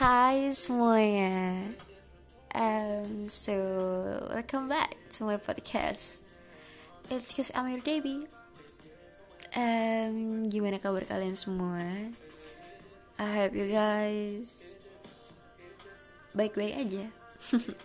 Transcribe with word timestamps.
Hai 0.00 0.48
semuanya. 0.56 1.60
Um, 2.56 3.28
So, 3.28 3.52
welcome 4.32 4.64
back 4.64 4.96
to 5.12 5.28
my 5.28 5.36
podcast. 5.36 6.24
It's 7.12 7.36
cause 7.36 7.52
I'm 7.52 7.68
your 7.68 7.84
baby. 7.84 8.24
Um, 9.52 10.48
Gimana 10.48 10.80
kabar 10.80 11.04
kalian 11.04 11.36
semua? 11.36 11.84
I 13.20 13.28
hope 13.28 13.52
you 13.52 13.68
guys 13.68 14.72
Baik-baik 16.32 16.80
aja. 16.80 17.04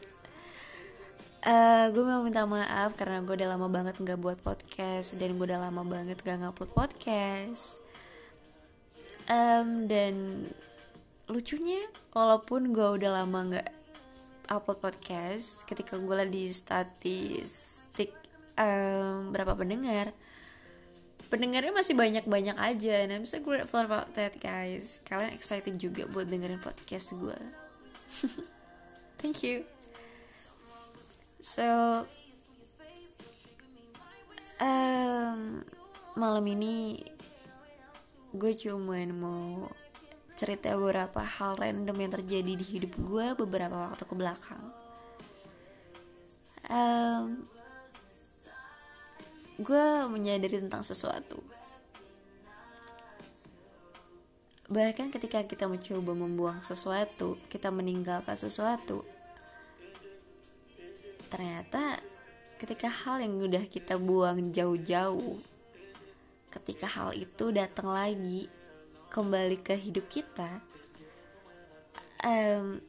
Uh, 1.44 1.92
Gue 1.92 2.02
mau 2.08 2.24
minta 2.24 2.48
maaf 2.48 2.96
karena 2.96 3.20
gue 3.28 3.36
udah 3.36 3.60
lama 3.60 3.68
banget 3.68 4.00
gak 4.00 4.18
buat 4.18 4.40
podcast 4.40 5.20
Dan 5.20 5.36
gue 5.36 5.52
udah 5.52 5.68
lama 5.68 5.84
banget 5.84 6.24
gak 6.24 6.40
ngupload 6.40 6.72
podcast. 6.72 7.76
Um, 9.28 9.92
Dan 9.92 10.48
lucunya 11.26 11.82
walaupun 12.14 12.70
gue 12.70 13.02
udah 13.02 13.22
lama 13.22 13.40
nggak 13.50 13.70
upload 14.54 14.78
podcast 14.78 15.66
ketika 15.66 15.98
gue 15.98 16.14
lagi 16.14 16.30
di 16.30 16.46
statistik 16.54 18.14
um, 18.62 19.34
berapa 19.34 19.58
pendengar 19.58 20.14
pendengarnya 21.26 21.74
masih 21.74 21.98
banyak-banyak 21.98 22.54
aja. 22.54 23.02
And 23.02 23.12
I'm 23.12 23.26
so 23.26 23.42
grateful 23.42 23.82
about 23.82 24.14
that 24.14 24.38
guys. 24.38 25.02
Kalian 25.10 25.34
excited 25.34 25.82
juga 25.82 26.06
buat 26.06 26.30
dengerin 26.30 26.62
podcast 26.62 27.18
gue 27.18 27.40
thank 29.20 29.42
you. 29.42 29.66
So 31.42 31.66
um, 34.62 35.66
malam 36.14 36.46
ini 36.46 37.02
gue 38.36 38.54
cuman 38.54 39.10
mau 39.16 39.70
cerita 40.36 40.76
beberapa 40.76 41.24
hal 41.24 41.56
random 41.56 41.96
yang 41.96 42.12
terjadi 42.12 42.52
di 42.60 42.66
hidup 42.66 42.92
gue 43.00 43.28
beberapa 43.40 43.88
waktu 43.92 44.04
ke 44.04 44.14
belakang. 44.16 44.64
Um, 46.68 47.48
gue 49.56 49.86
menyadari 50.12 50.60
tentang 50.60 50.84
sesuatu. 50.84 51.40
Bahkan 54.68 55.14
ketika 55.14 55.46
kita 55.46 55.70
mencoba 55.72 56.12
membuang 56.12 56.60
sesuatu, 56.66 57.40
kita 57.48 57.70
meninggalkan 57.72 58.36
sesuatu, 58.36 59.06
ternyata 61.30 62.02
ketika 62.58 62.90
hal 62.90 63.22
yang 63.22 63.38
udah 63.40 63.64
kita 63.70 63.96
buang 64.02 64.50
jauh-jauh, 64.52 65.38
ketika 66.50 66.90
hal 66.90 67.14
itu 67.14 67.54
datang 67.54 67.94
lagi, 67.94 68.50
kembali 69.16 69.64
ke 69.64 69.80
hidup 69.80 70.12
kita 70.12 70.60
um, 72.26 72.84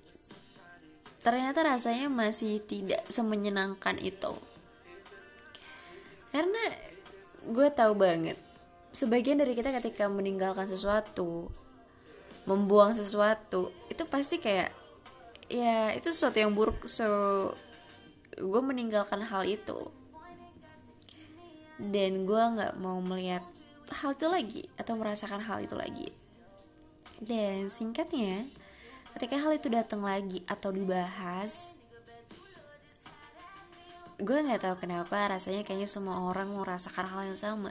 ternyata 1.21 1.63
rasanya 1.67 2.07
masih 2.07 2.63
tidak 2.63 3.03
semenyenangkan 3.11 3.99
itu. 3.99 4.33
Karena 6.31 6.63
gue 7.47 7.69
tahu 7.71 7.95
banget 7.95 8.39
sebagian 8.97 9.37
dari 9.37 9.53
kita 9.53 9.75
ketika 9.77 10.09
meninggalkan 10.09 10.65
sesuatu 10.65 11.53
membuang 12.47 12.97
sesuatu 12.97 13.75
itu 13.93 14.03
pasti 14.07 14.39
kayak 14.39 14.71
ya 15.51 15.93
itu 15.93 16.15
sesuatu 16.15 16.39
yang 16.39 16.55
buruk. 16.55 16.87
So 16.87 17.07
gue 18.39 18.63
meninggalkan 18.63 19.27
hal 19.27 19.45
itu. 19.45 19.91
Dan 21.77 22.25
gue 22.25 22.41
nggak 22.41 22.81
mau 22.81 23.03
melihat 23.05 23.45
hal 23.91 24.19
itu 24.19 24.27
lagi 24.27 24.63
atau 24.75 24.99
merasakan 24.99 25.43
hal 25.43 25.63
itu 25.63 25.77
lagi. 25.79 26.09
Dan 27.23 27.73
singkatnya 27.73 28.45
ketika 29.17 29.41
hal 29.41 29.57
itu 29.57 29.73
datang 29.73 30.05
lagi 30.05 30.45
atau 30.45 30.69
dibahas 30.69 31.73
gue 34.17 34.33
nggak 34.33 34.65
tahu 34.65 34.77
kenapa 34.81 35.29
rasanya 35.29 35.61
kayaknya 35.61 35.85
semua 35.85 36.17
orang 36.25 36.49
merasakan 36.57 37.05
hal 37.05 37.23
yang 37.29 37.39
sama. 37.39 37.71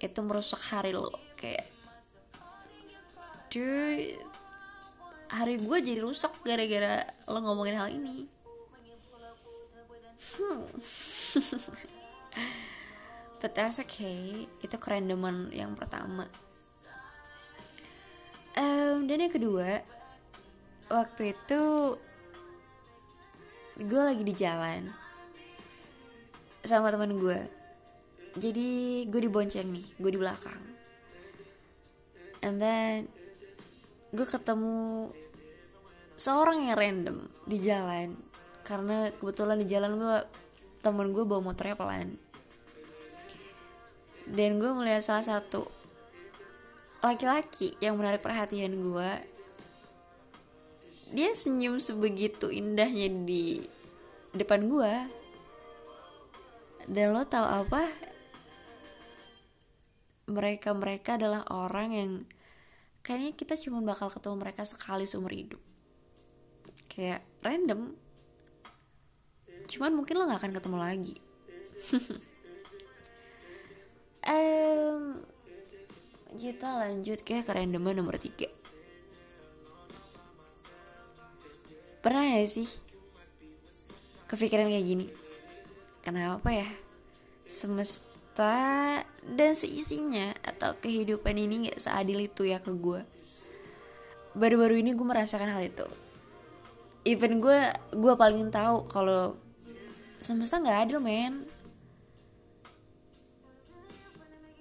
Itu 0.00 0.24
merusak 0.24 0.60
hari 0.72 0.96
lo 0.96 1.12
kayak 1.36 1.68
cuy 3.52 4.18
hari 5.28 5.60
gue 5.60 5.78
jadi 5.84 6.00
rusak 6.00 6.32
gara-gara 6.42 7.04
lo 7.28 7.38
ngomongin 7.44 7.76
hal 7.76 7.88
ini. 7.92 8.24
Hmm. 10.34 10.64
but 13.44 13.52
that's 13.52 13.76
okay. 13.76 14.48
Itu 14.64 14.80
kerendeman 14.80 15.52
yang 15.52 15.76
pertama. 15.76 16.24
Um, 18.56 19.04
dan 19.04 19.20
yang 19.20 19.28
kedua 19.28 19.84
waktu 20.88 21.36
itu 21.36 21.62
gue 23.84 24.00
lagi 24.00 24.24
di 24.24 24.32
jalan 24.32 24.88
sama 26.62 26.88
teman 26.94 27.18
gue 27.18 27.40
jadi 28.38 29.02
gue 29.10 29.20
dibonceng 29.28 29.68
nih 29.68 29.84
gue 30.00 30.10
di 30.16 30.16
belakang. 30.16 30.62
And 32.40 32.56
then 32.56 33.12
gue 34.16 34.24
ketemu 34.24 35.12
seorang 36.16 36.72
yang 36.72 36.80
random 36.80 37.18
di 37.44 37.60
jalan. 37.60 38.16
Karena 38.64 39.12
kebetulan 39.12 39.60
di 39.60 39.68
jalan 39.68 40.00
gue 40.00 40.16
temen 40.80 41.12
gue 41.12 41.28
bawa 41.28 41.44
motornya 41.44 41.76
pelan 41.76 42.23
dan 44.28 44.56
gue 44.56 44.70
melihat 44.72 45.04
salah 45.04 45.24
satu 45.24 45.68
laki-laki 47.04 47.76
yang 47.84 48.00
menarik 48.00 48.24
perhatian 48.24 48.72
gue 48.80 49.10
dia 51.14 51.30
senyum 51.36 51.78
sebegitu 51.78 52.48
indahnya 52.48 53.06
di 53.06 53.62
depan 54.34 54.66
gue 54.66 54.94
dan 56.84 57.16
lo 57.16 57.24
tau 57.24 57.48
apa? 57.48 57.88
Mereka 60.28 60.76
mereka 60.76 61.16
adalah 61.16 61.44
orang 61.52 61.88
yang 61.92 62.10
kayaknya 63.00 63.32
kita 63.36 63.54
cuma 63.56 63.80
bakal 63.80 64.12
ketemu 64.12 64.36
mereka 64.40 64.68
sekali 64.68 65.08
seumur 65.08 65.32
hidup. 65.32 65.60
Kayak 66.88 67.24
random. 67.40 67.96
Cuman 69.64 69.96
mungkin 69.96 70.20
lo 70.20 70.28
gak 70.28 70.44
akan 70.44 70.52
ketemu 70.60 70.76
lagi 70.76 71.16
um, 74.28 75.20
kita 76.34 76.68
lanjut 76.80 77.20
ke 77.22 77.44
kerendeman 77.46 77.96
nomor 77.96 78.18
tiga. 78.18 78.50
Pernah 82.04 82.36
ya 82.36 82.44
sih 82.44 82.68
kepikiran 84.28 84.68
kayak 84.68 84.86
gini? 84.86 85.06
Kenapa 86.04 86.52
ya? 86.52 86.68
Semesta 87.48 89.00
dan 89.24 89.52
seisinya 89.56 90.36
atau 90.44 90.76
kehidupan 90.80 91.36
ini 91.36 91.72
gak 91.72 91.80
seadil 91.80 92.28
itu 92.28 92.48
ya 92.48 92.60
ke 92.60 92.72
gue 92.76 93.14
baru-baru 94.34 94.82
ini 94.82 94.92
gue 94.92 95.06
merasakan 95.06 95.54
hal 95.54 95.62
itu. 95.62 95.86
Even 97.06 97.38
gue 97.38 97.70
gue 97.94 98.14
paling 98.18 98.50
tahu 98.50 98.84
kalau 98.90 99.38
semesta 100.18 100.58
nggak 100.58 100.90
adil 100.90 100.98
men 100.98 101.46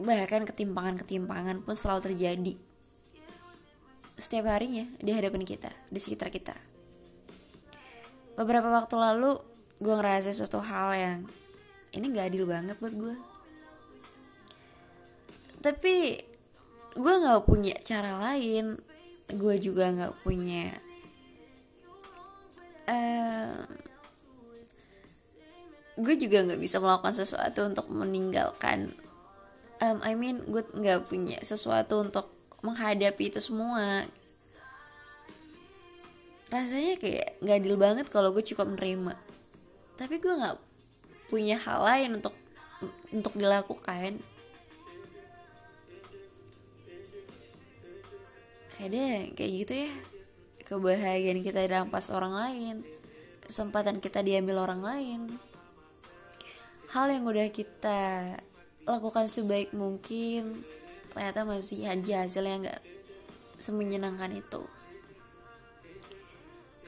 bahkan 0.03 0.43
ketimpangan-ketimpangan 0.43 1.63
pun 1.63 1.75
selalu 1.79 2.11
terjadi 2.11 2.55
setiap 4.13 4.51
harinya 4.51 4.85
di 5.01 5.09
hadapan 5.09 5.41
kita, 5.41 5.71
di 5.89 5.97
sekitar 5.97 6.29
kita. 6.29 6.53
Beberapa 8.37 8.69
waktu 8.69 8.93
lalu 8.99 9.39
gue 9.81 9.93
ngerasa 9.95 10.29
suatu 10.35 10.61
hal 10.61 10.89
yang 10.93 11.19
ini 11.95 12.13
gak 12.13 12.29
adil 12.29 12.45
banget 12.45 12.77
buat 12.77 12.93
gue. 12.93 13.15
Tapi 15.63 15.95
gue 16.93 17.13
gak 17.25 17.45
punya 17.47 17.73
cara 17.81 18.21
lain, 18.21 18.77
gue 19.33 19.55
juga 19.57 19.89
gak 19.89 20.13
punya 20.21 20.75
uh, 22.85 23.63
gue 25.93 26.15
juga 26.17 26.41
nggak 26.41 26.61
bisa 26.61 26.81
melakukan 26.81 27.13
sesuatu 27.13 27.69
untuk 27.69 27.85
meninggalkan 27.93 28.89
um, 29.83 29.99
I 29.99 30.15
mean 30.15 30.39
gue 30.47 30.63
nggak 30.63 31.11
punya 31.11 31.43
sesuatu 31.43 31.99
untuk 31.99 32.31
menghadapi 32.63 33.27
itu 33.27 33.43
semua. 33.43 34.07
Rasanya 36.47 36.95
kayak 36.95 37.43
nggak 37.43 37.57
adil 37.59 37.75
banget 37.75 38.05
kalau 38.07 38.31
gue 38.31 38.45
cukup 38.45 38.71
menerima 38.71 39.33
tapi 39.93 40.17
gue 40.17 40.33
nggak 40.33 40.57
punya 41.29 41.57
hal 41.61 41.79
lain 41.85 42.09
untuk 42.17 42.35
untuk 43.13 43.33
dilakukan. 43.37 44.19
Kadang 48.73 49.31
kayak 49.37 49.51
gitu 49.63 49.73
ya. 49.87 49.93
Kebahagiaan 50.67 51.45
kita 51.45 51.63
dirampas 51.63 52.09
orang 52.09 52.33
lain. 52.33 52.75
Kesempatan 53.45 54.01
kita 54.01 54.25
diambil 54.25 54.65
orang 54.65 54.81
lain. 54.81 55.19
Hal 56.91 57.09
yang 57.13 57.23
udah 57.23 57.47
kita 57.53 58.33
lakukan 58.83 59.27
sebaik 59.27 59.71
mungkin. 59.75 60.63
Ternyata 61.13 61.45
masih 61.45 61.85
aja 61.85 62.25
hasilnya 62.25 62.55
nggak 62.67 62.81
semenyenangkan 63.61 64.33
itu. 64.33 64.63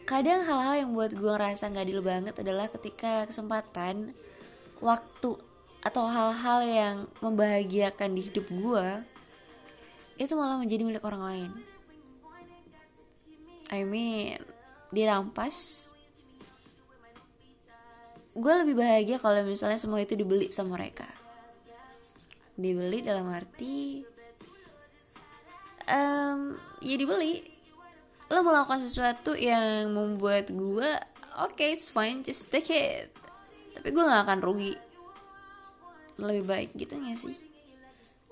Kadang 0.05 0.45
hal-hal 0.45 0.85
yang 0.85 0.91
buat 0.93 1.17
gue 1.17 1.31
ngerasa 1.33 1.73
nggak 1.73 1.85
adil 1.85 2.01
banget 2.05 2.35
adalah 2.37 2.69
ketika 2.69 3.25
kesempatan 3.25 4.13
waktu 4.77 5.33
atau 5.85 6.03
hal-hal 6.09 6.59
yang 6.65 6.95
membahagiakan 7.21 8.17
di 8.17 8.21
hidup 8.29 8.45
gue 8.49 8.87
itu 10.17 10.33
malah 10.37 10.61
menjadi 10.61 10.85
milik 10.85 11.05
orang 11.05 11.23
lain. 11.25 11.51
I 13.73 13.81
mean 13.81 14.41
dirampas 14.93 15.89
gue 18.35 18.53
lebih 18.61 18.75
bahagia 18.77 19.17
kalau 19.17 19.41
misalnya 19.47 19.79
semua 19.79 20.03
itu 20.03 20.13
dibeli 20.13 20.51
sama 20.53 20.77
mereka 20.77 21.07
dibeli 22.55 23.03
dalam 23.03 23.27
arti 23.31 24.03
um, 25.89 26.55
ya 26.81 26.95
dibeli. 26.97 27.43
Lo 28.31 28.41
melakukan 28.41 28.81
sesuatu 28.81 29.37
yang 29.37 29.93
membuat 29.93 30.49
gue 30.49 30.89
oke 31.37 31.53
okay, 31.53 31.77
it's 31.77 31.85
fine 31.85 32.25
just 32.25 32.49
take 32.49 32.71
it. 32.73 33.13
Tapi 33.77 33.93
gue 33.93 34.03
gak 34.03 34.25
akan 34.25 34.39
rugi. 34.41 34.73
Lebih 36.17 36.43
baik 36.47 36.69
gitu 36.73 36.97
gak 36.97 37.19
sih? 37.19 37.35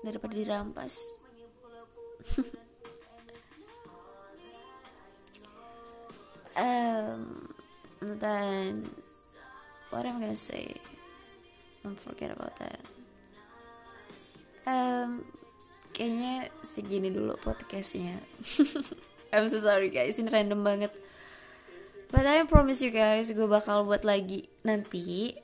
Daripada 0.02 0.34
dirampas. 0.34 1.20
Um, 6.54 7.50
and 7.98 8.14
then 8.22 8.86
what 9.90 10.06
I'm 10.06 10.22
gonna 10.22 10.38
say? 10.38 10.78
Don't 11.82 11.98
forget 11.98 12.30
about 12.30 12.54
that 12.62 12.93
um, 14.68 15.24
kayaknya 15.94 16.50
segini 16.60 17.08
dulu 17.08 17.38
podcastnya. 17.40 18.18
I'm 19.34 19.46
so 19.50 19.62
sorry 19.62 19.88
guys. 19.90 20.18
Ini 20.18 20.30
random 20.30 20.60
banget. 20.60 20.92
But 22.10 22.26
I 22.26 22.46
promise 22.46 22.78
you 22.84 22.94
guys 22.94 23.30
gue 23.30 23.48
bakal 23.48 23.86
buat 23.86 24.06
lagi 24.06 24.46
nanti. 24.62 25.34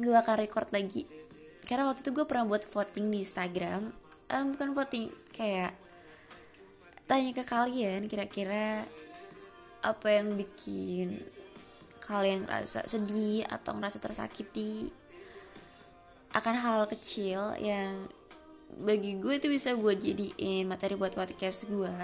Gue 0.00 0.12
bakal 0.12 0.40
record 0.40 0.72
lagi. 0.72 1.04
Karena 1.68 1.86
waktu 1.86 2.02
itu 2.02 2.10
gue 2.16 2.24
pernah 2.24 2.48
buat 2.48 2.64
voting 2.64 3.12
di 3.12 3.20
Instagram. 3.20 3.92
Um, 4.30 4.54
bukan 4.54 4.72
voting 4.72 5.12
kayak 5.34 5.74
tanya 7.10 7.34
ke 7.34 7.42
kalian 7.42 8.06
kira-kira 8.06 8.86
apa 9.82 10.08
yang 10.14 10.38
bikin 10.38 11.18
kalian 11.98 12.46
ngerasa 12.46 12.86
sedih 12.86 13.42
atau 13.50 13.74
ngerasa 13.74 13.98
tersakiti 13.98 14.94
akan 16.30 16.54
hal 16.58 16.80
kecil 16.86 17.58
yang 17.58 18.06
bagi 18.78 19.18
gue 19.18 19.34
itu 19.34 19.50
bisa 19.50 19.74
gue 19.74 19.94
jadiin 19.98 20.64
materi 20.70 20.94
buat 20.94 21.14
podcast 21.14 21.66
gue. 21.66 21.94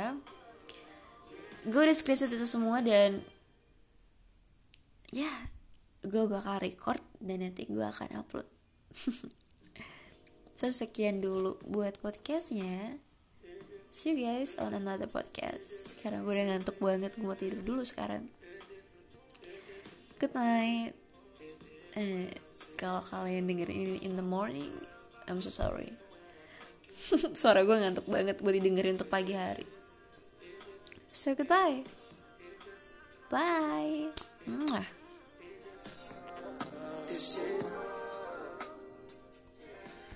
Gue 1.67 1.81
udah 1.83 1.97
screenshot 1.97 2.31
itu 2.31 2.47
semua 2.47 2.83
dan 2.83 3.23
ya 5.15 5.31
gue 6.03 6.25
bakal 6.27 6.59
record 6.63 7.03
dan 7.23 7.43
nanti 7.43 7.67
gue 7.67 7.87
akan 7.87 8.23
upload. 8.23 8.49
So 10.57 10.73
sekian 10.73 11.21
dulu 11.21 11.61
buat 11.69 12.01
podcastnya. 12.01 12.97
See 13.93 14.17
you 14.17 14.25
guys 14.25 14.57
on 14.57 14.73
another 14.73 15.05
podcast. 15.05 15.93
Sekarang 15.93 16.25
gue 16.25 16.33
udah 16.33 16.49
ngantuk 16.49 16.81
banget 16.81 17.13
Gue 17.21 17.29
mau 17.29 17.37
tidur 17.37 17.61
dulu 17.61 17.85
sekarang. 17.85 18.25
Good 20.17 20.33
night. 20.33 20.97
Eh, 21.93 22.33
Kalau 22.77 23.01
kalian 23.01 23.49
dengerin 23.49 23.73
ini 23.73 23.99
in 24.05 24.21
the 24.21 24.25
morning 24.25 24.73
I'm 25.27 25.43
so 25.43 25.51
sorry. 25.51 25.91
Suara 27.41 27.67
gue 27.67 27.77
ngantuk 27.77 28.07
banget 28.09 28.41
Buat 28.41 28.57
didengerin 28.57 29.01
untuk 29.01 29.11
pagi 29.11 29.35
hari. 29.35 29.67
So 31.11 31.35
goodbye. 31.35 31.83
Bye. 33.33 34.15
Mwah. 34.47 34.96